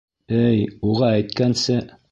[0.37, 0.63] Эй,
[0.93, 1.79] уға әйткәнсе.